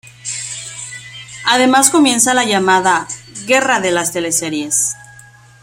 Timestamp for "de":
3.81-3.91